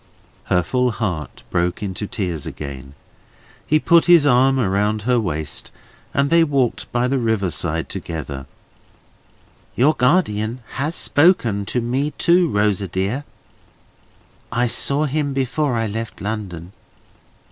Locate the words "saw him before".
14.65-15.75